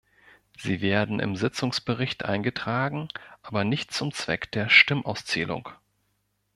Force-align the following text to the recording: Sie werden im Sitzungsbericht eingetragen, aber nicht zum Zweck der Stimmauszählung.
Sie 0.57 0.81
werden 0.81 1.19
im 1.19 1.35
Sitzungsbericht 1.35 2.25
eingetragen, 2.25 3.09
aber 3.43 3.63
nicht 3.63 3.93
zum 3.93 4.11
Zweck 4.11 4.51
der 4.51 4.67
Stimmauszählung. 4.67 5.69